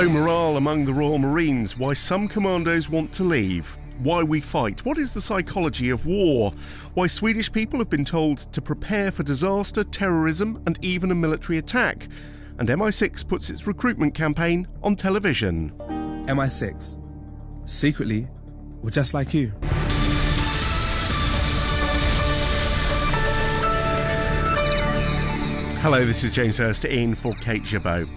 [0.00, 4.82] Low morale among the Royal Marines, why some commandos want to leave, why we fight,
[4.86, 6.52] what is the psychology of war,
[6.94, 11.58] why Swedish people have been told to prepare for disaster, terrorism, and even a military
[11.58, 12.08] attack,
[12.56, 15.70] and MI6 puts its recruitment campaign on television.
[16.28, 16.98] MI6.
[17.66, 18.26] Secretly,
[18.80, 19.52] we're just like you.
[25.82, 28.08] Hello, this is James Hurst in for Kate Jabot.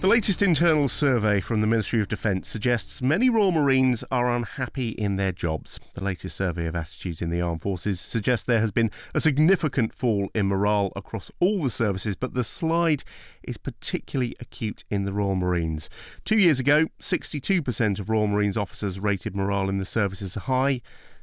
[0.00, 4.90] The latest internal survey from the Ministry of Defence suggests many Royal Marines are unhappy
[4.90, 5.80] in their jobs.
[5.94, 9.92] The latest survey of attitudes in the armed forces suggests there has been a significant
[9.92, 13.02] fall in morale across all the services, but the slide
[13.42, 15.90] is particularly acute in the Royal Marines.
[16.24, 20.80] Two years ago, 62% of Royal Marines officers rated morale in the service as high.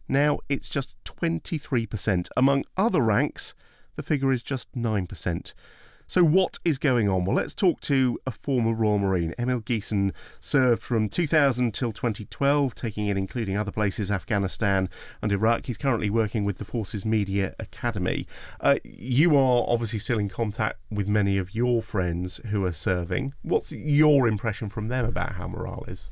[0.09, 2.28] Now it's just 23%.
[2.36, 3.53] Among other ranks,
[3.96, 5.53] the figure is just 9%.
[6.08, 7.25] So, what is going on?
[7.25, 9.34] Well, let's talk to a former Royal Marine.
[9.39, 14.88] Emil Geeson served from 2000 till 2012, taking in, including other places, Afghanistan
[15.23, 15.66] and Iraq.
[15.66, 18.28] He's currently working with the Forces Media Academy.
[18.62, 23.34] Uh, you are obviously still in contact with many of your friends who are serving.
[23.42, 26.09] What's your impression from them about how morale is?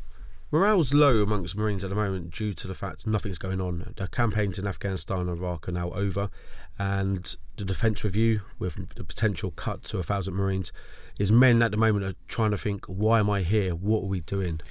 [0.54, 3.92] Morale's low amongst Marines at the moment due to the fact nothing's going on.
[3.96, 6.30] The campaigns in Afghanistan and Iraq are now over,
[6.80, 10.72] and the defence review, with the potential cut to a thousand Marines,
[11.20, 13.76] is men at the moment are trying to think, why am I here?
[13.76, 14.62] What are we doing?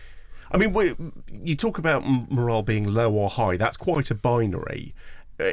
[0.50, 3.56] I mean, you talk about morale being low or high.
[3.56, 4.94] That's quite a binary.
[5.40, 5.52] Uh,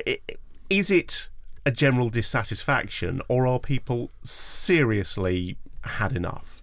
[0.70, 1.30] is it
[1.66, 6.59] a general dissatisfaction, or are people seriously had enough?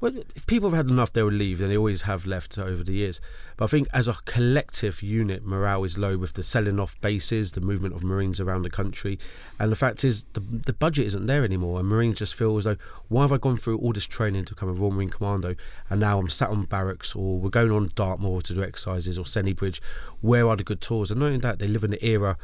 [0.00, 2.84] Well, if people have had enough, they will leave, and they always have left over
[2.84, 3.20] the years.
[3.56, 7.52] But I think as a collective unit, morale is low with the selling off bases,
[7.52, 9.18] the movement of Marines around the country.
[9.58, 11.80] And the fact is, the, the budget isn't there anymore.
[11.80, 12.76] And Marines just feel as though,
[13.08, 15.56] why have I gone through all this training to become a Royal Marine Commando?
[15.90, 19.24] And now I'm sat on barracks, or we're going on Dartmoor to do exercises, or
[19.24, 19.80] Sennybridge.
[20.20, 21.10] Where are the good tours?
[21.10, 22.38] And not only that, they live in the era,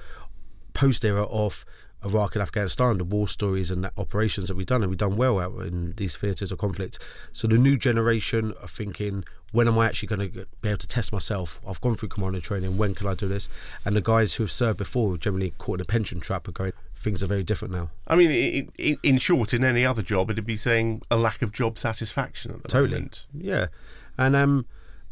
[0.72, 1.64] post era of
[2.04, 5.38] Iraq and Afghanistan, the war stories and operations that we've done, and we've done well
[5.40, 6.98] out in these theatres of conflict.
[7.32, 10.88] So the new generation are thinking, when am I actually going to be able to
[10.88, 11.60] test myself?
[11.66, 12.76] I've gone through commando training.
[12.76, 13.48] When can I do this?
[13.84, 16.72] And the guys who have served before, generally caught in a pension trap, are going.
[16.96, 17.90] Things are very different now.
[18.06, 21.78] I mean, in short, in any other job, it'd be saying a lack of job
[21.78, 22.94] satisfaction at the totally.
[22.94, 23.26] moment.
[23.34, 23.66] Yeah,
[24.16, 24.64] and um,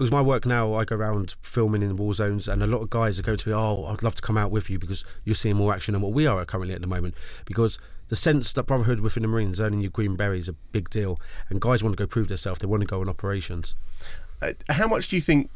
[0.03, 2.91] because my work now, I go around filming in war zones, and a lot of
[2.91, 5.37] guys are going to be, oh, I'd love to come out with you because you're
[5.37, 7.15] seeing more action than what we are currently at the moment.
[7.45, 10.91] Because the sense that brotherhood within the Marines, earning your green beret is a big
[10.91, 12.59] deal, and guys want to go prove themselves.
[12.59, 13.77] They want to go on operations.
[14.43, 15.51] Uh, how much do you think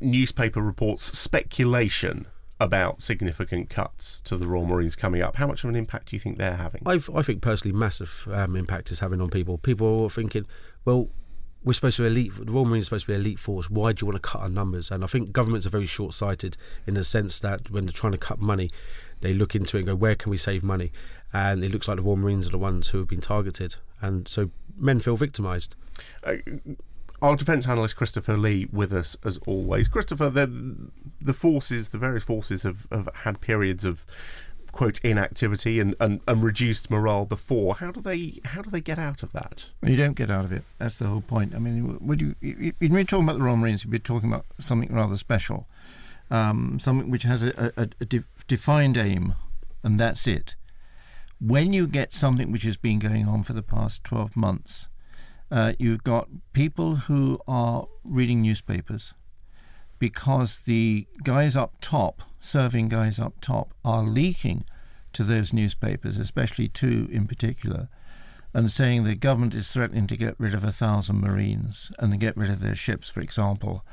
[0.00, 2.26] newspaper reports speculation
[2.58, 5.34] about significant cuts to the Royal Marines coming up.
[5.34, 6.82] How much of an impact do you think they're having?
[6.86, 9.58] I've, i think personally, massive um, impact is having on people.
[9.58, 10.46] People are thinking,
[10.84, 11.08] well,
[11.64, 12.32] we're supposed to be elite.
[12.44, 13.70] The Royal Marines are supposed to be elite force.
[13.70, 14.90] Why do you want to cut our numbers?
[14.90, 16.56] And I think governments are very short-sighted
[16.86, 18.70] in the sense that when they're trying to cut money,
[19.20, 20.92] they look into it and go, where can we save money?
[21.32, 24.28] And it looks like the Royal Marines are the ones who have been targeted, and
[24.28, 25.74] so men feel victimised.
[26.24, 26.36] Uh,
[27.22, 29.88] our defence analyst Christopher Lee with us as always.
[29.88, 30.90] Christopher, the
[31.20, 34.04] the forces, the various forces have, have had periods of
[34.72, 37.76] quote inactivity and, and, and reduced morale before.
[37.76, 39.66] How do they how do they get out of that?
[39.82, 40.64] You don't get out of it.
[40.78, 41.54] That's the whole point.
[41.54, 44.46] I mean, when you when you're talking about the Royal Marines, you'd be talking about
[44.58, 45.68] something rather special,
[46.30, 49.34] um, something which has a, a, a de- defined aim,
[49.82, 50.56] and that's it.
[51.40, 54.88] When you get something which has been going on for the past twelve months,
[55.50, 59.12] uh, you've got people who are reading newspapers
[59.98, 64.64] because the guys up top, serving guys up top, are leaking
[65.12, 67.88] to those newspapers, especially two in particular,
[68.52, 72.36] and saying the government is threatening to get rid of a thousand Marines and get
[72.36, 73.84] rid of their ships, for example.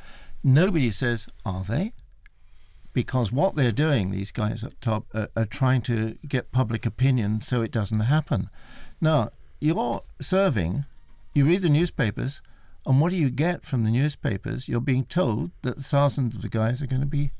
[0.44, 1.94] Nobody says, are they?
[2.92, 7.42] Because what they're doing, these guys up top, are, are trying to get public opinion
[7.42, 8.50] so it doesn't happen.
[9.00, 9.30] Now,
[9.62, 10.86] you're serving,
[11.36, 12.42] you read the newspapers,
[12.86, 14.68] and what do you get from the newspapers?
[14.68, 17.31] You're being told that thousands of the guys are going to be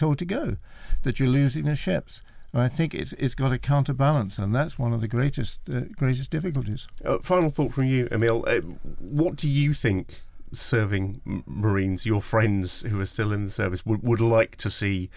[0.00, 0.56] told to go,
[1.02, 2.22] that you're losing the ships.
[2.52, 5.82] And I think it's it's got a counterbalance, and that's one of the greatest uh,
[5.96, 6.88] greatest difficulties.
[7.04, 8.44] Uh, final thought from you, Emil.
[8.46, 8.60] Uh,
[8.98, 14.02] what do you think serving Marines, your friends who are still in the service, would,
[14.02, 15.10] would like to see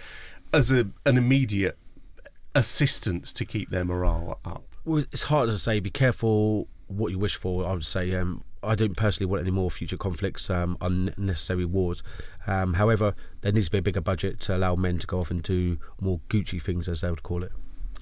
[0.53, 1.77] as a, an immediate
[2.53, 4.63] assistance to keep their morale up?
[4.85, 5.79] Well, it's hard to say.
[5.79, 7.65] Be careful what you wish for.
[7.65, 12.03] I would say um, I don't personally want any more future conflicts, um, unnecessary wars.
[12.47, 15.31] Um, however, there needs to be a bigger budget to allow men to go off
[15.31, 17.51] and do more Gucci things, as they would call it.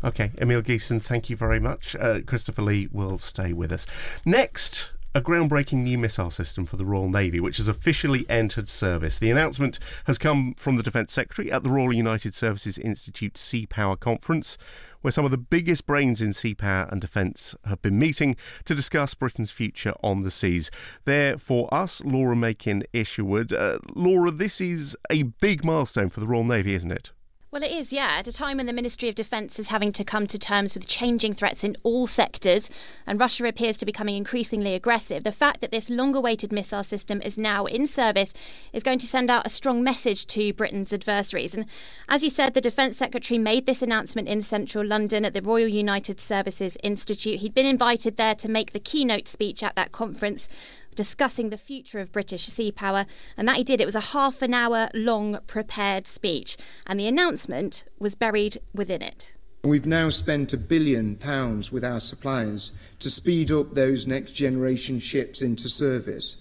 [0.03, 1.95] Okay, Emil Geeson, thank you very much.
[1.99, 3.85] Uh, Christopher Lee will stay with us.
[4.25, 9.19] Next, a groundbreaking new missile system for the Royal Navy, which has officially entered service.
[9.19, 13.65] The announcement has come from the Defence Secretary at the Royal United Services Institute Sea
[13.65, 14.57] Power Conference,
[15.01, 18.75] where some of the biggest brains in sea power and defence have been meeting to
[18.75, 20.71] discuss Britain's future on the seas.
[21.05, 23.53] There for us, Laura Makin Isherwood.
[23.53, 27.11] Uh, Laura, this is a big milestone for the Royal Navy, isn't it?
[27.53, 28.15] Well, it is, yeah.
[28.17, 30.87] At a time when the Ministry of Defence is having to come to terms with
[30.87, 32.69] changing threats in all sectors
[33.05, 36.81] and Russia appears to be becoming increasingly aggressive, the fact that this long awaited missile
[36.81, 38.33] system is now in service
[38.71, 41.53] is going to send out a strong message to Britain's adversaries.
[41.53, 41.65] And
[42.07, 45.67] as you said, the Defence Secretary made this announcement in central London at the Royal
[45.67, 47.41] United Services Institute.
[47.41, 50.47] He'd been invited there to make the keynote speech at that conference
[50.95, 53.05] discussing the future of British sea power,
[53.37, 53.81] and that he did.
[53.81, 59.01] It was a half an hour long prepared speech, and the announcement was buried within
[59.01, 59.35] it.
[59.63, 64.99] We've now spent a billion pounds with our suppliers to speed up those next generation
[64.99, 66.37] ships into service,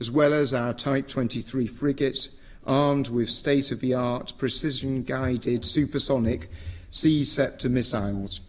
[0.00, 2.30] as well as our Type 23 frigates
[2.66, 6.50] armed with state of the art, precision guided supersonic
[6.90, 8.42] Sea Ceptor missiles,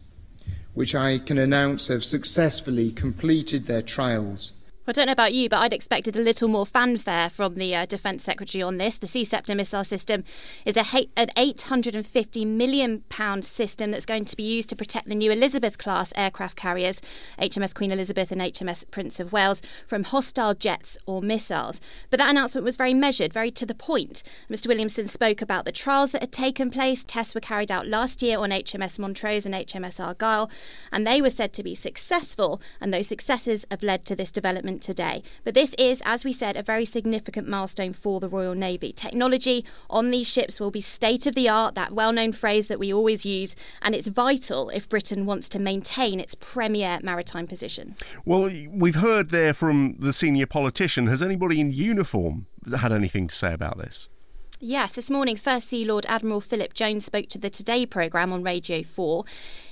[0.74, 4.54] which I can announce have successfully completed their trials
[4.90, 7.86] I don't know about you, but I'd expected a little more fanfare from the uh,
[7.86, 8.98] Defence Secretary on this.
[8.98, 10.24] The Ceptor missile system
[10.66, 13.04] is a ha- an £850 million
[13.44, 17.04] system that's going to be used to protect the new Elizabeth class aircraft carriers,
[17.38, 21.80] HMS Queen Elizabeth and HMS Prince of Wales, from hostile jets or missiles.
[22.10, 24.24] But that announcement was very measured, very to the point.
[24.50, 24.66] Mr.
[24.66, 27.04] Williamson spoke about the trials that had taken place.
[27.04, 30.50] Tests were carried out last year on HMS Montrose and HMS Argyll,
[30.92, 34.79] and they were said to be successful, and those successes have led to this development
[34.82, 35.24] today.
[35.44, 38.92] But this is, as we said, a very significant milestone for the Royal Navy.
[38.92, 42.80] Technology on these ships will be state of the art, that well known phrase that
[42.80, 47.96] we always use, and it's vital if Britain wants to maintain its premier maritime position.
[48.26, 51.08] Well, we've heard there from the senior politician.
[51.08, 52.48] Has anybody in uniform
[52.78, 54.10] had anything to say about this?
[54.62, 58.44] Yes, this morning, First Sea Lord Admiral Philip Jones spoke to the Today programme on
[58.44, 59.24] Radio 4.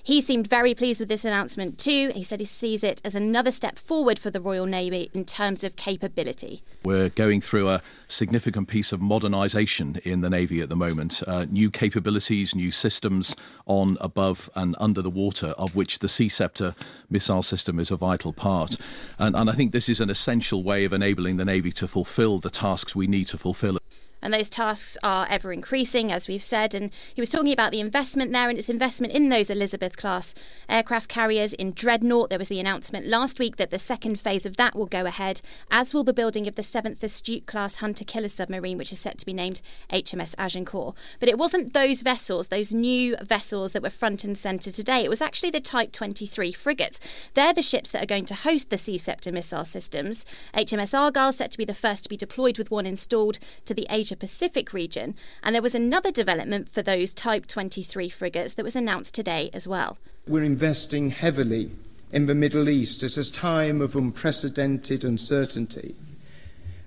[0.01, 2.13] He seemed very pleased with this announcement too.
[2.15, 5.65] He said he sees it as another step forward for the Royal Navy in terms
[5.65, 6.63] of capability.
[6.85, 11.21] We're going through a significant piece of modernisation in the Navy at the moment.
[11.27, 13.35] Uh, new capabilities, new systems
[13.65, 16.75] on, above, and under the water, of which the Sea Ceptor
[17.09, 18.77] missile system is a vital part.
[19.19, 22.39] And, and I think this is an essential way of enabling the Navy to fulfil
[22.39, 23.77] the tasks we need to fulfil
[24.21, 26.73] and those tasks are ever increasing, as we've said.
[26.73, 30.33] And he was talking about the investment there and its investment in those Elizabeth class
[30.69, 32.29] aircraft carriers in Dreadnought.
[32.29, 35.41] There was the announcement last week that the second phase of that will go ahead,
[35.71, 39.17] as will the building of the 7th Astute class hunter killer submarine, which is set
[39.17, 39.61] to be named
[39.91, 40.95] HMS Agincourt.
[41.19, 45.03] But it wasn't those vessels, those new vessels that were front and centre today.
[45.03, 46.99] It was actually the Type 23 frigates.
[47.33, 50.25] They're the ships that are going to host the Sea Ceptor missile systems.
[50.53, 53.87] HMS Argyll set to be the first to be deployed with one installed to the
[54.15, 55.15] Pacific region.
[55.43, 59.67] And there was another development for those Type 23 frigates that was announced today as
[59.67, 59.97] well.
[60.27, 61.71] We're investing heavily
[62.11, 65.95] in the Middle East at a time of unprecedented uncertainty.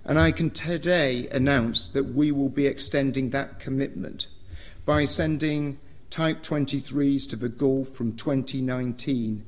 [0.04, 4.28] And I can today announce that we will be extending that commitment
[4.86, 5.78] by sending
[6.08, 9.44] Type 23s to the Gulf from 2019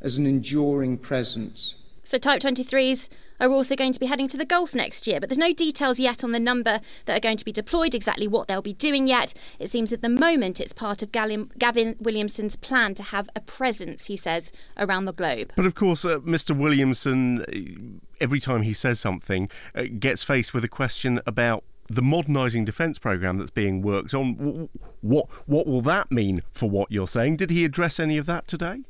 [0.00, 1.76] as an enduring presence.
[2.08, 5.28] So, Type 23s are also going to be heading to the Gulf next year, but
[5.28, 8.48] there's no details yet on the number that are going to be deployed, exactly what
[8.48, 9.34] they'll be doing yet.
[9.58, 14.06] It seems at the moment it's part of Gavin Williamson's plan to have a presence,
[14.06, 15.52] he says, around the globe.
[15.54, 16.56] But of course, uh, Mr.
[16.56, 22.00] Williamson, uh, every time he says something, uh, gets faced with a question about the
[22.00, 24.70] modernising defence programme that's being worked on.
[25.02, 27.36] What what will that mean for what you're saying?
[27.36, 28.84] Did he address any of that today?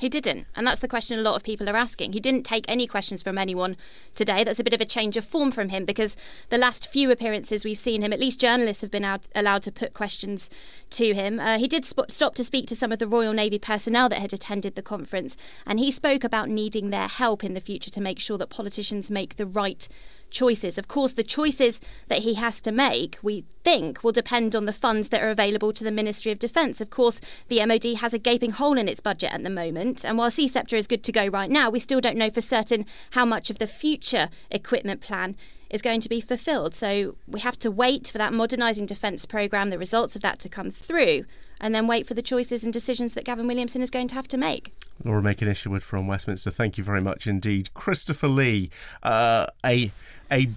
[0.00, 0.46] He didn't.
[0.56, 2.14] And that's the question a lot of people are asking.
[2.14, 3.76] He didn't take any questions from anyone
[4.14, 4.42] today.
[4.42, 6.16] That's a bit of a change of form from him because
[6.48, 9.72] the last few appearances we've seen him, at least journalists have been out, allowed to
[9.72, 10.48] put questions
[10.88, 11.38] to him.
[11.38, 14.20] Uh, he did sp- stop to speak to some of the Royal Navy personnel that
[14.20, 18.00] had attended the conference, and he spoke about needing their help in the future to
[18.00, 19.86] make sure that politicians make the right
[20.30, 20.78] choices.
[20.78, 24.72] Of course, the choices that he has to make, we think, will depend on the
[24.72, 26.80] funds that are available to the Ministry of Defence.
[26.80, 30.16] Of course, the MOD has a gaping hole in its budget at the moment, and
[30.16, 33.24] while Ceptor is good to go right now, we still don't know for certain how
[33.24, 35.36] much of the future equipment plan
[35.70, 36.74] is going to be fulfilled.
[36.74, 40.48] So we have to wait for that modernising defence programme, the results of that to
[40.48, 41.24] come through,
[41.60, 44.28] and then wait for the choices and decisions that Gavin Williamson is going to have
[44.28, 44.72] to make.
[45.04, 47.72] Laura Makin Isherwood from Westminster, thank you very much indeed.
[47.74, 48.70] Christopher Lee,
[49.02, 49.92] uh, a
[50.30, 50.50] a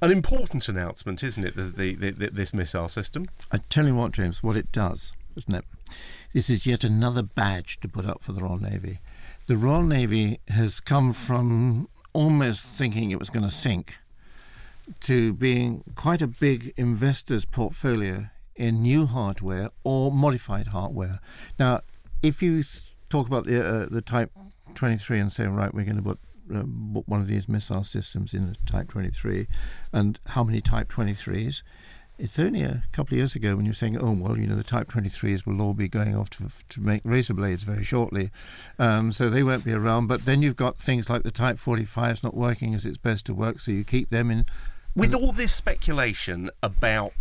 [0.00, 1.56] an important announcement, isn't it?
[1.56, 3.28] The, the, the, this missile system.
[3.50, 5.64] I tell you what, James, what it does, isn't it?
[6.32, 9.00] This is yet another badge to put up for the Royal Navy.
[9.46, 13.96] The Royal Navy has come from almost thinking it was going to sink
[15.00, 21.20] to being quite a big investor's portfolio in new hardware or modified hardware.
[21.58, 21.80] Now,
[22.22, 22.62] if you
[23.08, 24.30] talk about the uh, the Type
[24.74, 26.18] 23 and say, right, we're going to put
[26.54, 29.46] uh, one of these missile systems in the Type 23,
[29.92, 31.62] and how many Type 23s?
[32.18, 34.64] It's only a couple of years ago when you're saying, oh, well, you know, the
[34.64, 38.32] Type 23s will all be going off to, to make razor blades very shortly.
[38.76, 40.08] Um, so they won't be around.
[40.08, 43.34] But then you've got things like the Type 45s not working as it's supposed to
[43.34, 44.46] work, so you keep them in.
[44.96, 47.12] With all this speculation about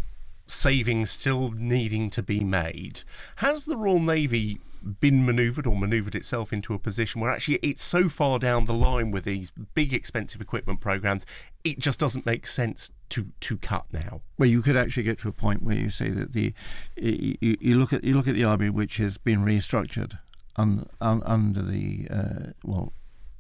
[0.48, 3.02] savings still needing to be made,
[3.38, 7.84] has the Royal Navy been manoeuvred or manoeuvred itself into a position where actually it's
[7.84, 11.26] so far down the line with these big expensive equipment programs,
[11.64, 14.22] it just doesn't make sense to to cut now.
[14.38, 16.54] Well, you could actually get to a point where you say that the
[16.96, 20.18] you, you look at you look at the army, which has been restructured
[20.56, 22.94] un, un, under the uh, well.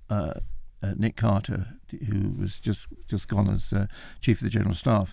[0.10, 0.34] Uh,
[0.84, 1.66] uh, Nick Carter,
[2.08, 3.88] who was just just gone as uh,
[4.22, 5.12] chief of the general staff,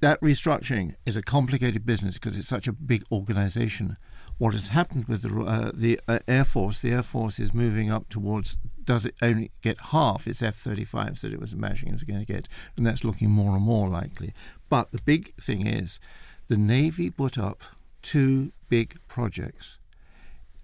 [0.00, 3.96] that restructuring is a complicated business because it's such a big organisation
[4.38, 7.90] what has happened with the, uh, the uh, Air Force, the Air Force is moving
[7.90, 11.96] up towards does it only get half its F 35s that it was imagining it
[11.96, 12.48] was going to get?
[12.76, 14.32] And that's looking more and more likely.
[14.70, 16.00] But the big thing is
[16.46, 17.62] the Navy put up
[18.00, 19.78] two big projects.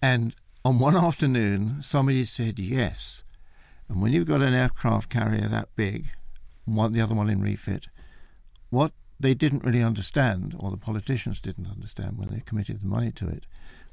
[0.00, 3.24] And on one afternoon, somebody said yes.
[3.88, 6.06] And when you've got an aircraft carrier that big,
[6.64, 7.88] one, the other one in refit,
[8.70, 8.92] what
[9.24, 13.26] they didn't really understand, or the politicians didn't understand when they committed the money to
[13.26, 13.46] it.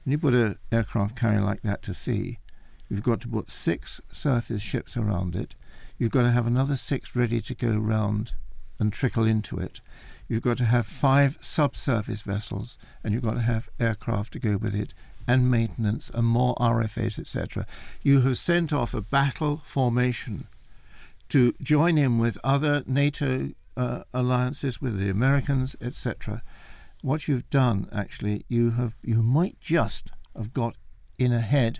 [0.03, 2.39] When you put an aircraft carrier like that to sea,
[2.89, 5.55] you've got to put six surface ships around it.
[5.97, 8.33] You've got to have another six ready to go round
[8.77, 9.79] and trickle into it.
[10.27, 14.57] You've got to have five subsurface vessels, and you've got to have aircraft to go
[14.57, 14.93] with it,
[15.29, 17.65] and maintenance, and more RFAs, etc.
[18.03, 20.47] You have sent off a battle formation
[21.29, 26.43] to join in with other NATO uh, alliances with the Americans, etc.
[27.01, 30.75] What you've done, actually, you have you might just have got
[31.17, 31.79] in ahead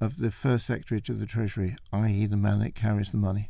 [0.00, 3.48] of the first secretary to the Treasury, i.e., the man that carries the money.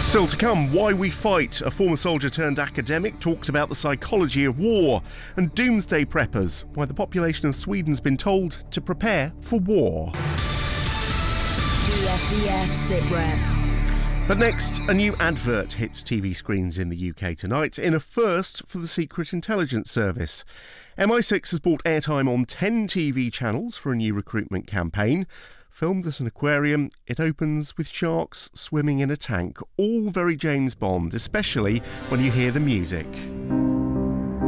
[0.00, 1.60] Still to come, why we fight.
[1.60, 5.02] A former soldier turned academic talks about the psychology of war.
[5.36, 10.12] And doomsday preppers, why the population of Sweden's been told to prepare for war.
[12.16, 14.26] BFBS SITREP.
[14.26, 18.66] But next, a new advert hits TV screens in the UK tonight in a first
[18.66, 20.42] for the Secret Intelligence Service.
[20.96, 25.26] MI6 has bought airtime on 10 TV channels for a new recruitment campaign.
[25.68, 30.74] Filmed at an aquarium, it opens with sharks swimming in a tank, all very James
[30.74, 33.06] Bond, especially when you hear the music.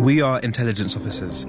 [0.02, 1.44] We are intelligence officers,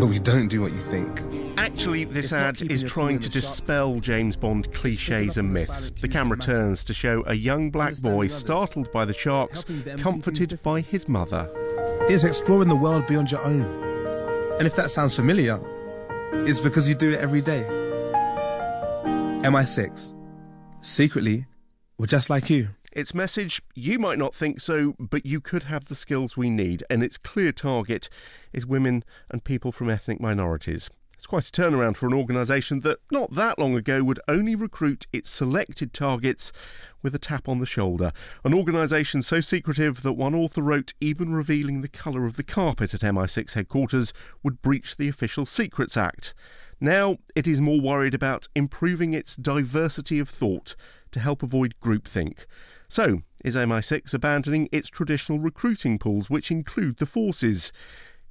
[0.00, 1.22] but we don't do what you think.
[1.58, 5.90] Actually, this ad is trying to dispel James Bond cliches and myths.
[6.00, 9.64] The camera turns to show a young black boy startled by the sharks,
[9.98, 11.50] comforted by his mother.
[12.08, 13.62] It's exploring the world beyond your own.
[14.58, 15.60] And if that sounds familiar,
[16.46, 17.64] it's because you do it every day.
[19.44, 20.14] MI6.
[20.80, 21.46] Secretly,
[21.98, 22.68] we're just like you.
[22.98, 26.82] Its message, you might not think so, but you could have the skills we need,
[26.90, 28.08] and its clear target
[28.52, 30.90] is women and people from ethnic minorities.
[31.14, 35.06] It's quite a turnaround for an organisation that not that long ago would only recruit
[35.12, 36.50] its selected targets
[37.00, 38.10] with a tap on the shoulder.
[38.42, 42.94] An organisation so secretive that one author wrote even revealing the colour of the carpet
[42.94, 44.12] at MI6 headquarters
[44.42, 46.34] would breach the Official Secrets Act.
[46.80, 50.74] Now it is more worried about improving its diversity of thought
[51.12, 52.44] to help avoid groupthink.
[52.90, 57.70] So, is MI6 abandoning its traditional recruiting pools, which include the forces?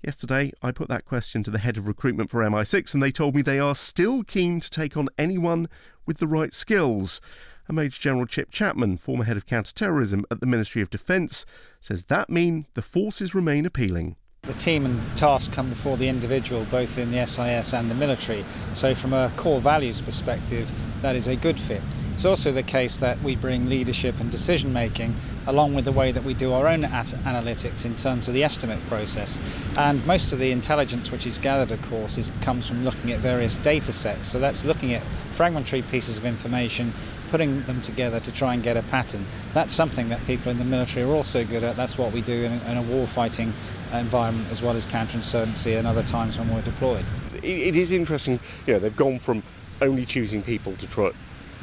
[0.02, 3.36] Yesterday, I put that question to the head of recruitment for MI6, and they told
[3.36, 5.70] me they are still keen to take on anyone
[6.08, 7.22] with the right skills.
[7.68, 11.46] And Major General Chip Chapman, former head of counter-terrorism at the Ministry of Defence,
[11.80, 14.16] says that means the forces remain appealing.
[14.48, 18.46] The team and task come before the individual, both in the SIS and the military.
[18.74, 21.82] So, from a core values perspective, that is a good fit.
[22.18, 26.12] It's also the case that we bring leadership and decision making along with the way
[26.12, 29.38] that we do our own analytics in terms of the estimate process.
[29.76, 33.20] And most of the intelligence which is gathered, of course, is, comes from looking at
[33.20, 34.28] various data sets.
[34.28, 35.04] So that's looking at
[35.36, 36.92] fragmentary pieces of information,
[37.30, 39.26] putting them together to try and get a pattern.
[39.54, 41.76] That's something that people in the military are also good at.
[41.76, 43.54] That's what we do in, in a war fighting
[43.94, 47.06] environment as well as counterinsurgency and other times when we're deployed.
[47.44, 49.44] It is interesting, you know, they've gone from
[49.82, 51.12] only choosing people to try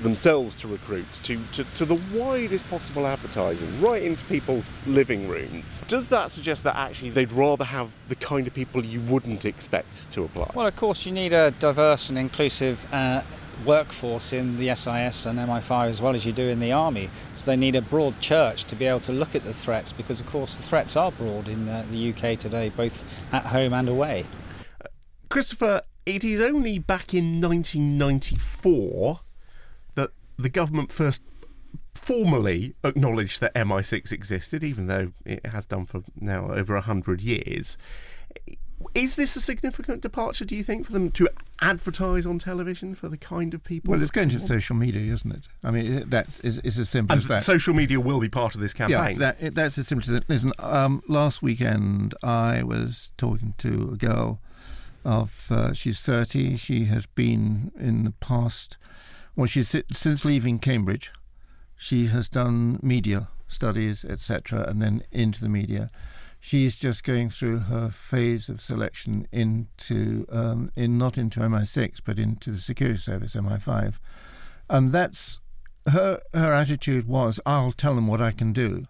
[0.01, 5.83] themselves to recruit, to, to, to the widest possible advertising, right into people's living rooms.
[5.87, 10.11] Does that suggest that actually they'd rather have the kind of people you wouldn't expect
[10.13, 10.51] to apply?
[10.55, 13.23] Well, of course, you need a diverse and inclusive uh,
[13.65, 17.11] workforce in the SIS and MI5 as well as you do in the army.
[17.37, 20.21] So they need a broad church to be able to look at the threats because,
[20.21, 23.89] of course, the threats are broad in uh, the UK today, both at home and
[23.89, 24.27] away.
[25.29, 29.21] Christopher, it is only back in 1994
[29.95, 31.23] that the government first
[31.95, 37.79] formally acknowledged that MI6 existed, even though it has done for now over 100 years.
[38.95, 41.29] Is this a significant departure, do you think, for them to
[41.61, 43.93] advertise on television for the kind of people?
[43.93, 45.49] Well, it's going to social media, isn't it?
[45.63, 47.43] I mean, that's is, is as simple and as that.
[47.43, 49.19] Social media will be part of this campaign.
[49.19, 50.25] Yeah, that, that's as simple as it.
[50.29, 54.41] Listen, um, last weekend I was talking to a girl
[55.05, 56.57] of uh, she's 30.
[56.57, 58.77] She has been in the past,
[59.37, 61.13] well, she's since leaving Cambridge,
[61.77, 65.91] she has done media studies, etc., and then into the media.
[66.47, 72.19] She's just going through her phase of selection into, um, in not into MI6, but
[72.19, 73.95] into the security service, MI5,
[74.69, 75.41] and that's
[75.87, 76.21] her.
[76.35, 78.89] Her attitude was, "I'll tell them what I can do."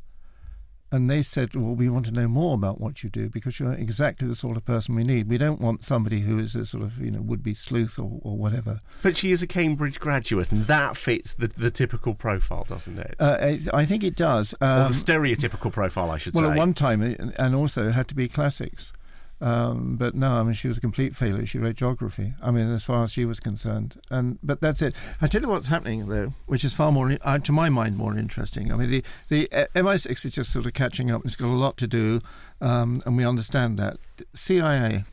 [0.92, 3.72] And they said, Well, we want to know more about what you do because you're
[3.72, 5.28] exactly the sort of person we need.
[5.28, 8.20] We don't want somebody who is a sort of, you know, would be sleuth or,
[8.22, 8.80] or whatever.
[9.02, 13.16] But she is a Cambridge graduate, and that fits the, the typical profile, doesn't it?
[13.18, 14.54] Uh, I think it does.
[14.60, 16.48] Um, or the stereotypical profile, I should well, say.
[16.48, 18.92] Well, at one time, and also it had to be classics.
[19.40, 21.44] Um, but no, I mean, she was a complete failure.
[21.44, 22.34] She wrote geography.
[22.42, 24.00] I mean, as far as she was concerned.
[24.10, 24.94] And but that's it.
[25.20, 28.16] I tell you what's happening though, which is far more, uh, to my mind, more
[28.16, 28.72] interesting.
[28.72, 31.22] I mean, the the uh, MI6 is just sort of catching up.
[31.24, 32.20] It's got a lot to do,
[32.60, 33.98] um, and we understand that.
[34.32, 35.04] CIA.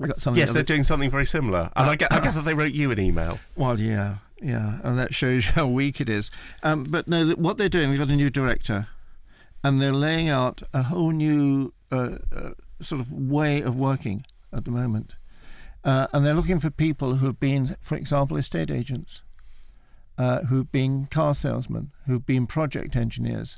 [0.00, 0.38] I got something.
[0.38, 1.70] Yes, they're doing something very similar.
[1.74, 3.38] And uh, I, I gather they wrote you an email.
[3.56, 6.30] Well, yeah, yeah, and that shows how weak it is.
[6.62, 8.88] Um, but no, what they're doing, we've got a new director,
[9.62, 11.72] and they're laying out a whole new.
[11.90, 15.14] Uh, uh, sort of way of working at the moment.
[15.84, 19.22] Uh, and they're looking for people who've been, for example, estate agents,
[20.18, 23.56] uh, who've been car salesmen, who've been project engineers,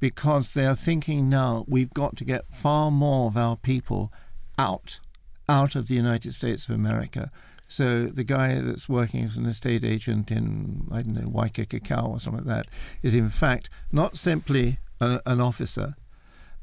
[0.00, 4.12] because they are thinking now we've got to get far more of our people
[4.58, 5.00] out,
[5.48, 7.30] out of the United States of America.
[7.68, 12.06] So the guy that's working as an estate agent in, I don't know, Waikiki Cow
[12.06, 15.94] or something like that, is in fact not simply a, an officer,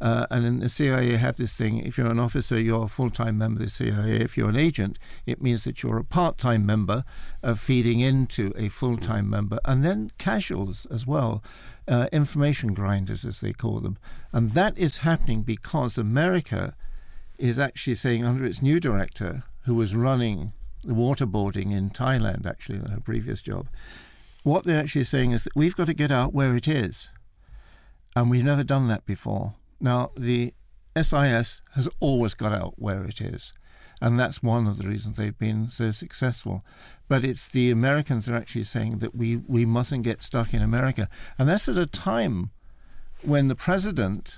[0.03, 3.09] uh, and in the CIA, have this thing if you're an officer, you're a full
[3.09, 4.17] time member of the CIA.
[4.17, 7.05] If you're an agent, it means that you're a part time member
[7.41, 9.59] of feeding into a full time member.
[9.63, 11.41] And then casuals as well,
[11.87, 13.97] uh, information grinders, as they call them.
[14.33, 16.75] And that is happening because America
[17.37, 20.51] is actually saying, under its new director, who was running
[20.83, 23.69] the waterboarding in Thailand, actually, in her previous job,
[24.43, 27.09] what they're actually saying is that we've got to get out where it is.
[28.15, 29.53] And we've never done that before.
[29.79, 30.53] Now, the
[30.95, 33.53] SIS has always got out where it is,
[33.99, 36.63] and that's one of the reasons they've been so successful.
[37.07, 41.09] But it's the Americans are actually saying that we, we mustn't get stuck in America.
[41.37, 42.51] And that's at a time
[43.21, 44.37] when the president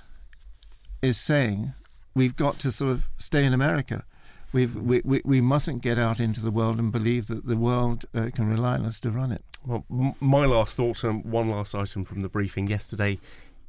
[1.02, 1.74] is saying
[2.14, 4.04] we've got to sort of stay in America.
[4.52, 8.06] We've, we, we, we mustn't get out into the world and believe that the world
[8.14, 9.42] uh, can rely on us to run it.
[9.66, 13.18] Well, m- my last thoughts and one last item from the briefing yesterday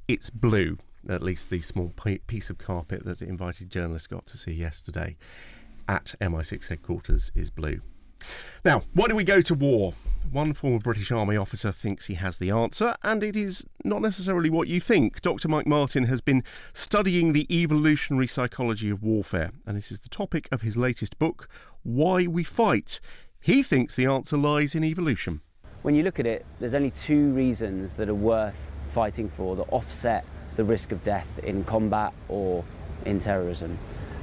[0.08, 0.78] it's blue
[1.10, 1.93] at least the small
[2.28, 5.15] piece of carpet that invited journalists got to see yesterday
[5.88, 7.82] at MI6 headquarters is blue.
[8.65, 9.93] Now, why do we go to war?
[10.32, 14.50] One former British Army officer thinks he has the answer, and it is not necessarily
[14.50, 15.22] what you think.
[15.22, 15.48] Dr.
[15.48, 16.43] Mike Martin has been
[16.74, 21.48] studying the evolutionary psychology of warfare, and it is the topic of his latest book,
[21.84, 23.00] Why We Fight.
[23.39, 25.41] He thinks the answer lies in evolution.
[25.84, 29.67] When you look at it, there's only two reasons that are worth fighting for that
[29.71, 32.65] offset the risk of death in combat or
[33.05, 33.77] in terrorism.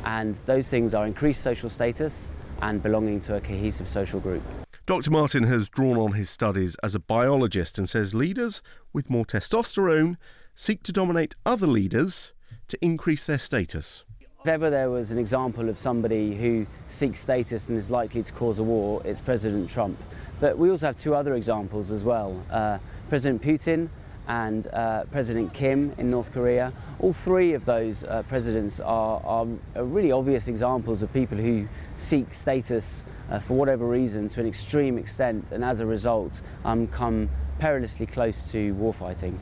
[0.04, 2.28] And those things are increased social status
[2.60, 4.42] and belonging to a cohesive social group.
[4.84, 5.12] Dr.
[5.12, 10.16] Martin has drawn on his studies as a biologist and says leaders with more testosterone
[10.56, 12.32] seek to dominate other leaders
[12.66, 14.02] to increase their status.
[14.40, 18.32] If ever there was an example of somebody who seeks status and is likely to
[18.32, 19.96] cause a war, it's President Trump.
[20.40, 22.42] But we also have two other examples as well.
[22.50, 23.88] Uh, President Putin
[24.28, 26.72] and uh, President Kim in North Korea.
[26.98, 32.32] All three of those uh, presidents are, are, really obvious examples of people who seek
[32.32, 37.28] status uh, for whatever reason to an extreme extent and as a result um, come
[37.58, 39.38] perilously close to warfighting.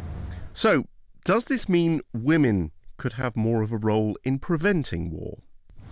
[0.52, 0.84] So,
[1.24, 5.38] does this mean women could have more of a role in preventing war?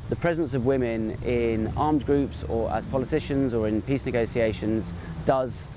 [0.08, 4.92] The presence of women in armed groups or as politicians or in peace negotiations
[5.24, 5.68] does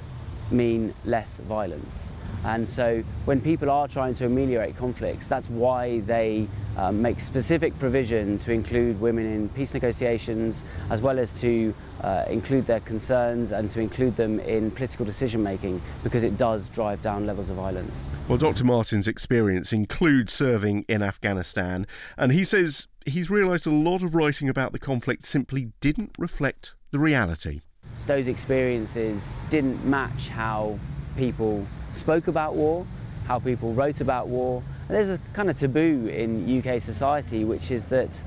[0.54, 2.14] mean less violence.
[2.46, 7.78] And so when people are trying to ameliorate conflicts, that's why they um, make specific
[7.80, 13.52] provision to include women in peace negotiations, as well as to uh, include their concerns
[13.52, 17.56] and to include them in political decision making, because it does drive down levels of
[17.56, 17.96] violence.
[18.28, 18.66] Well, Dr.
[18.66, 21.88] Martin's experience includes serving in Afghanistan,
[22.18, 26.76] and he says he's realised a lot of writing about the conflict simply didn't reflect
[26.92, 27.62] the reality.
[28.06, 30.80] Those experiences didn't match how
[31.16, 32.86] people spoke about war,
[33.28, 34.64] how people wrote about war.
[34.88, 38.22] And there's a kind of taboo in UK society, which is that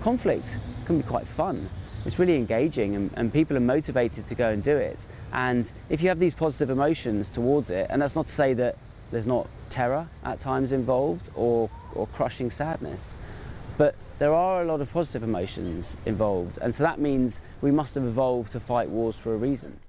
[0.00, 1.70] conflict can be quite fun.
[2.04, 5.06] It's really engaging, and, and people are motivated to go and do it.
[5.32, 8.76] And if you have these positive emotions towards it, and that's not to say that
[9.12, 13.14] there's not terror at times involved or, or crushing sadness,
[13.78, 16.56] but there are a lot of positive emotions involved.
[16.62, 19.80] And so that means we must have evolved to fight wars for a reason.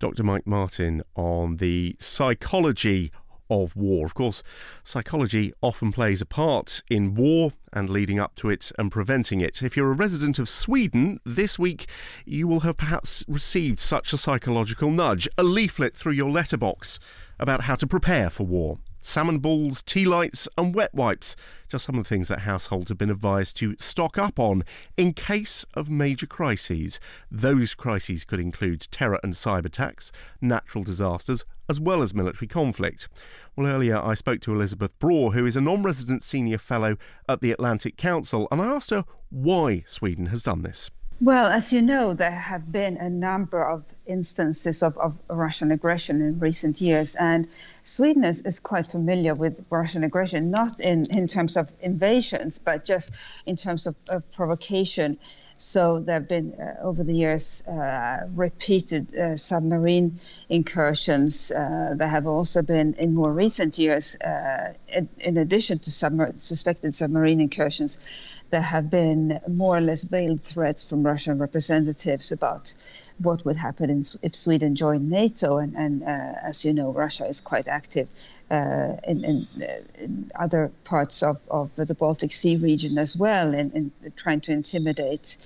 [0.00, 0.24] Dr.
[0.24, 3.12] Mike Martin on the psychology
[3.48, 4.04] of war.
[4.04, 4.42] Of course,
[4.82, 9.62] psychology often plays a part in war and leading up to it and preventing it.
[9.62, 11.86] If you're a resident of Sweden, this week
[12.24, 16.98] you will have perhaps received such a psychological nudge, a leaflet through your letterbox
[17.38, 21.36] about how to prepare for war salmon balls, tea lights, and wet wipes.
[21.68, 24.62] Just some of the things that households have been advised to stock up on
[24.96, 27.00] in case of major crises.
[27.30, 33.08] Those crises could include terror and cyber attacks, natural disasters, as well as military conflict.
[33.54, 36.96] Well, earlier I spoke to Elizabeth Braw, who is a non resident senior fellow
[37.28, 40.90] at the Atlantic Council, and I asked her why Sweden has done this.
[41.18, 46.20] Well, as you know, there have been a number of instances of, of Russian aggression
[46.20, 47.48] in recent years, and
[47.84, 52.84] Sweden is, is quite familiar with Russian aggression, not in, in terms of invasions, but
[52.84, 53.12] just
[53.46, 55.18] in terms of, of provocation.
[55.58, 61.50] So there have been, uh, over the years, uh, repeated uh, submarine incursions.
[61.50, 65.90] Uh, there have also been, in more recent years, uh, in, in, addition to
[66.36, 67.96] suspected submarine incursions,
[68.50, 72.74] there have been more or less veiled threats from Russian representatives about
[73.18, 75.58] what would happen if Sweden joined NATO.
[75.58, 78.08] And, and uh, as you know, Russia is quite active
[78.50, 83.54] uh, in, in, uh, in, other parts of, of the Baltic Sea region as well,
[83.54, 85.36] in, in trying to intimidate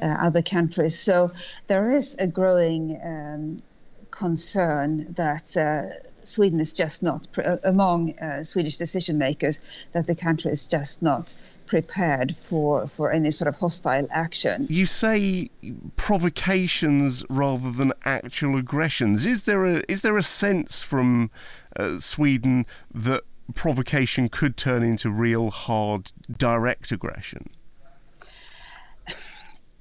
[0.00, 0.98] uh, other countries.
[0.98, 1.32] So
[1.66, 3.62] there is a growing um,
[4.10, 5.56] concern that.
[5.56, 7.26] Uh, Sweden is just not,
[7.64, 9.58] among uh, Swedish decision makers,
[9.92, 11.34] that the country is just not
[11.70, 14.66] prepared for, for any sort of hostile action.
[14.68, 15.50] You say
[15.94, 19.24] provocations rather than actual aggressions.
[19.24, 21.30] Is there a is there a sense from
[21.76, 23.22] uh, Sweden that
[23.54, 27.50] provocation could turn into real hard direct aggression?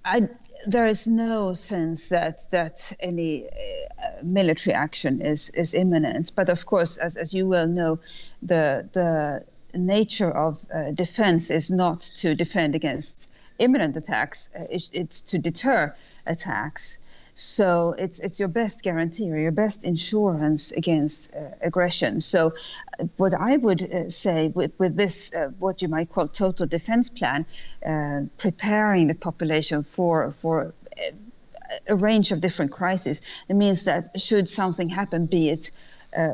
[0.05, 0.29] I,
[0.67, 6.33] there is no sense that that any uh, military action is is imminent.
[6.35, 7.99] But of course, as as you well know,
[8.43, 9.43] the the
[9.73, 13.15] nature of uh, defense is not to defend against
[13.59, 16.97] imminent attacks, uh, it's, it's, to deter attacks.
[17.35, 22.19] So it's it's your best guarantee or your best insurance against uh, aggression.
[22.19, 22.53] So
[22.99, 26.65] uh, what I would uh, say with, with this, uh, what you might call total
[26.65, 27.45] defense plan,
[28.37, 30.73] preparing the population for for
[31.87, 35.71] a range of different crises, it means that should something happen, be it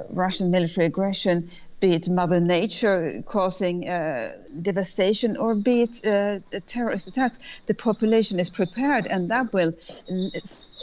[0.10, 1.52] Russian military aggression,
[1.86, 8.40] be it Mother Nature causing uh, devastation or be it uh, terrorist attacks, the population
[8.40, 9.72] is prepared, and that will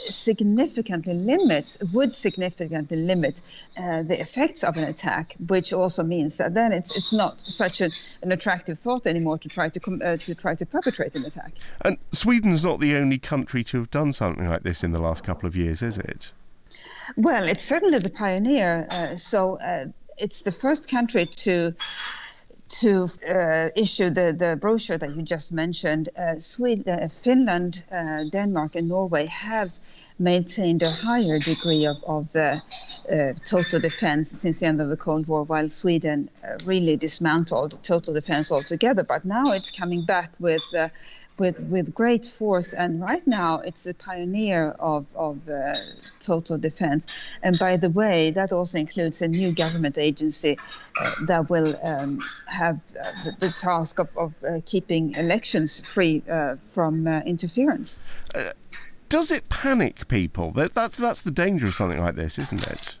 [0.05, 3.41] significantly limit, would significantly limit
[3.77, 7.81] uh, the effects of an attack, which also means that then it's it's not such
[7.81, 7.89] a,
[8.21, 11.51] an attractive thought anymore to try to com- uh, to try to perpetrate an attack.
[11.81, 15.25] And Sweden's not the only country to have done something like this in the last
[15.25, 16.31] couple of years, is it?
[17.17, 18.87] Well, it's certainly the pioneer.
[18.89, 21.73] Uh, so uh, it's the first country to
[22.69, 26.09] to uh, issue the, the brochure that you just mentioned.
[26.17, 29.71] Uh, Sweden, uh, Finland, uh, Denmark, and Norway have
[30.17, 32.59] maintained a higher degree of, of uh,
[33.45, 36.29] total defense since the end of the Cold War, while Sweden
[36.65, 39.03] really dismantled total defense altogether.
[39.03, 40.63] But now it's coming back with
[41.37, 42.73] with with great force.
[42.73, 45.75] And right now, it's a pioneer of of uh,
[46.19, 47.07] total defense.
[47.41, 50.57] And by the way, that also includes a new government agency
[50.99, 56.23] uh, that will um, have uh, the, the, task of, of uh, keeping elections free
[56.29, 57.99] uh, from uh, interference.
[59.09, 60.51] does it panic people?
[60.51, 62.95] That, that's that's the danger of something like this, isn't it?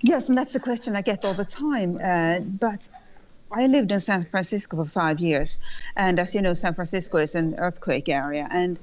[0.00, 1.98] Yes, and that's a question I get all the time.
[2.58, 2.88] but
[3.56, 5.58] I lived in San Francisco for five years,
[5.94, 8.78] and as you know, San Francisco is an earthquake area, and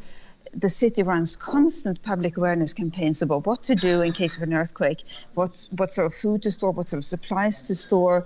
[0.53, 4.53] the city runs constant public awareness campaigns about what to do in case of an
[4.53, 5.03] earthquake,
[5.33, 8.25] what what sort of food to store, what sort of supplies to store,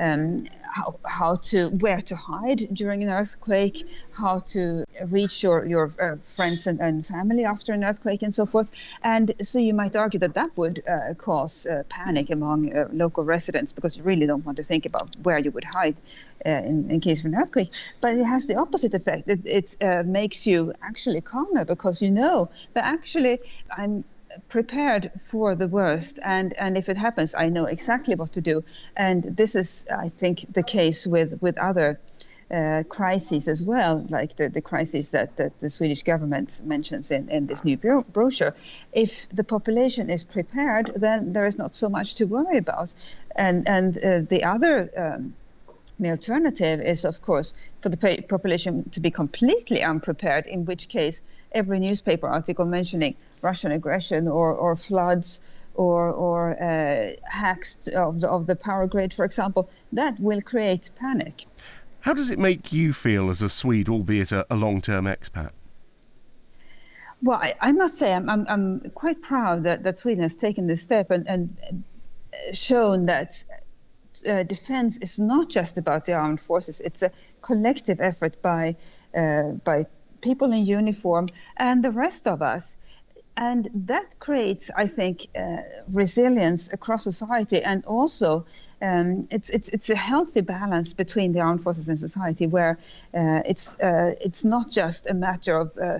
[0.00, 5.92] um, how, how to where to hide during an earthquake, how to reach your your
[6.00, 8.70] uh, friends and, and family after an earthquake, and so forth.
[9.02, 13.24] And so you might argue that that would uh, cause uh, panic among uh, local
[13.24, 15.96] residents because you really don't want to think about where you would hide
[16.46, 17.72] uh, in, in case of an earthquake.
[18.00, 19.28] But it has the opposite effect.
[19.28, 23.40] It, it uh, makes you actually calmer because you know that actually
[23.76, 24.04] I'm
[24.48, 28.64] prepared for the worst and and if it happens i know exactly what to do
[28.96, 31.98] and this is i think the case with with other
[32.50, 37.28] uh, crises as well, like the, the crises that, that the Swedish government mentions in,
[37.28, 38.54] in this new bro- brochure.
[38.92, 42.92] If the population is prepared, then there is not so much to worry about.
[43.36, 45.34] And, and uh, the other um,
[46.00, 51.20] the alternative is, of course, for the population to be completely unprepared, in which case
[51.52, 55.40] every newspaper article mentioning Russian aggression or, or floods
[55.74, 60.90] or, or uh, hacks of the, of the power grid, for example, that will create
[60.98, 61.46] panic.
[62.00, 65.50] How does it make you feel as a Swede, albeit a, a long term expat?
[67.22, 70.66] Well, I, I must say, I'm, I'm, I'm, quite proud that, that Sweden has taken
[70.66, 71.84] this step and, and
[72.52, 73.44] shown that
[74.26, 78.76] uh, defense is not just about the armed forces, it's a collective effort by,
[79.14, 79.86] uh, by
[80.20, 82.76] people in uniform, and the rest of us.
[83.36, 88.44] And that creates, I think, uh, resilience across society, and also
[88.82, 92.78] um, it's it's it's a healthy balance between the armed forces and society, where
[93.14, 95.98] uh, it's uh, it's not just a matter of uh,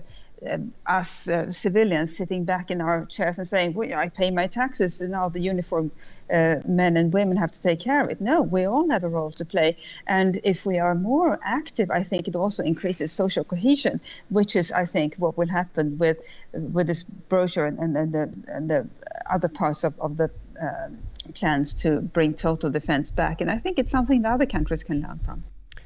[0.87, 5.01] us uh, civilians sitting back in our chairs and saying, well, I pay my taxes,
[5.01, 5.91] and now the uniform
[6.33, 8.21] uh, men and women have to take care of it.
[8.21, 9.77] No, we all have a role to play.
[10.07, 14.73] And if we are more active, I think it also increases social cohesion, which is,
[14.73, 16.19] I think, what will happen with
[16.53, 18.89] with this brochure and, and, and the, and the
[19.31, 20.89] other parts of, of the uh,
[21.35, 23.41] plans to bring total defense back.
[23.41, 25.45] And I think it's something that other countries can learn from.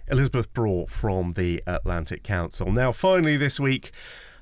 [0.08, 2.70] Elizabeth Braw from the Atlantic Council.
[2.70, 3.90] Now, finally, this week,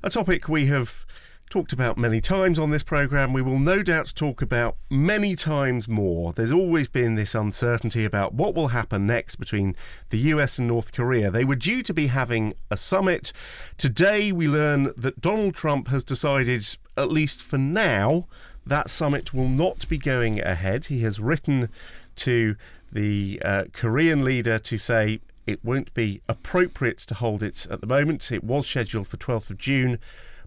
[0.02, 1.06] a topic we have
[1.48, 3.32] talked about many times on this programme.
[3.32, 6.32] We will no doubt talk about many times more.
[6.32, 9.76] There's always been this uncertainty about what will happen next between
[10.10, 11.30] the US and North Korea.
[11.30, 13.32] They were due to be having a summit.
[13.76, 18.26] Today, we learn that Donald Trump has decided, at least for now,
[18.66, 20.86] that summit will not be going ahead.
[20.86, 21.68] He has written
[22.16, 22.56] to
[22.90, 27.86] the uh, Korean leader to say it won't be appropriate to hold it at the
[27.86, 28.30] moment.
[28.30, 29.98] It was scheduled for 12th of June,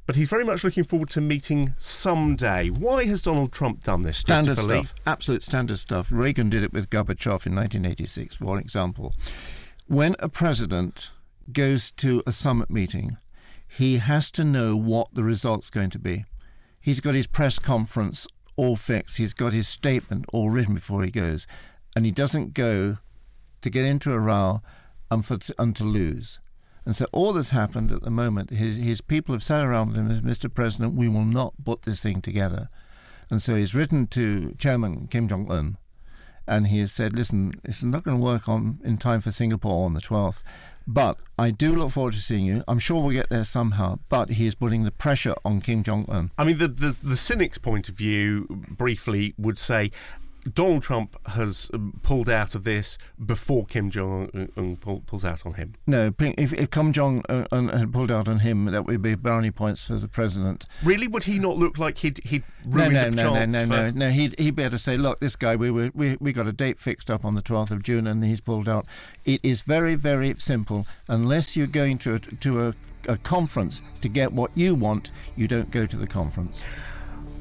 [0.06, 2.70] but he's very much looking forward to meeting someday.
[2.70, 4.18] Why has Donald Trump done this?
[4.18, 4.94] Standard stuff.
[5.06, 6.12] Absolute standard stuff.
[6.12, 9.14] Reagan did it with Gorbachev in 1986, for example.
[9.88, 11.12] When a president
[11.52, 13.18] goes to a summit meeting,
[13.68, 16.26] he has to know what the result's going to be.
[16.80, 19.18] He's got his press conference all fixed.
[19.18, 21.48] He's got his statement all written before he goes.
[21.96, 23.00] And he doesn't go
[23.62, 24.62] to get into a row
[25.16, 26.40] and, for, and to lose.
[26.86, 29.98] And so all that's happened at the moment, his, his people have sat around with
[29.98, 30.54] him as Mr.
[30.54, 32.70] President, we will not put this thing together.
[33.32, 35.78] And so he's written to Chairman Kim Jong un
[36.48, 39.86] and he has said, listen, it's not going to work on in time for Singapore
[39.86, 40.44] on the 12th.
[40.88, 42.64] But I do look forward to seeing you.
[42.68, 43.98] I'm sure we'll get there somehow.
[44.10, 46.30] But he is putting the pressure on Kim Jong Un.
[46.38, 49.90] I mean, the, the the cynic's point of view, briefly, would say
[50.54, 55.54] Donald Trump has um, pulled out of this before Kim Jong Un pulls out on
[55.54, 55.74] him.
[55.88, 59.52] No, if, if Kim Jong Un had pulled out on him, that would be brownie
[59.52, 60.66] points for the president.
[60.84, 63.66] Really, would he not look like he'd he'd ruined no, no, no, no, no, no,
[63.66, 64.10] no, no.
[64.12, 66.54] He'd he'd be able to say, look, this guy, we were we we got a
[66.54, 68.86] date fixed up on the twelfth of June, and he's pulled out.
[69.26, 70.86] It is very very simple.
[71.08, 72.74] Unless you're going to a, to a,
[73.08, 76.64] a conference to get what you want, you don't go to the conference.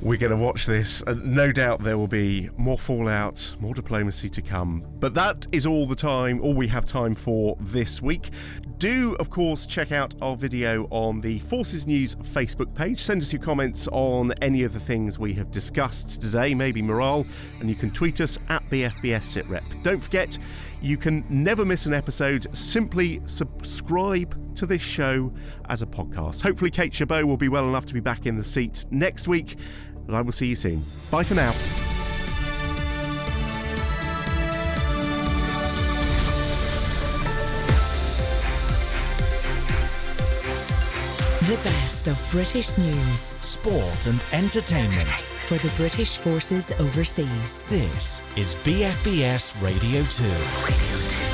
[0.00, 1.02] We're going to watch this.
[1.06, 4.84] Uh, no doubt there will be more fallout, more diplomacy to come.
[4.98, 8.30] But that is all the time, all we have time for this week.
[8.78, 13.00] Do, of course, check out our video on the Forces News Facebook page.
[13.00, 17.24] Send us your comments on any of the things we have discussed today, maybe morale,
[17.60, 19.82] and you can tweet us at BFBS SitRep.
[19.82, 20.36] Don't forget,
[20.82, 22.54] you can never miss an episode.
[22.54, 25.32] Simply subscribe to this show
[25.68, 26.40] as a podcast.
[26.42, 29.56] Hopefully, Kate Chabot will be well enough to be back in the seat next week,
[30.06, 30.84] and I will see you soon.
[31.10, 31.54] Bye for now.
[41.44, 47.64] The best of British news, sport, and entertainment for the British forces overseas.
[47.64, 51.33] This is BFBS Radio 2.